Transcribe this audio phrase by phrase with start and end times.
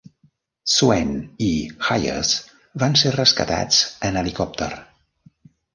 [0.75, 1.11] Swain
[1.49, 1.51] i
[1.89, 2.33] Hires
[2.85, 4.73] van ser rescatats en helicòpter.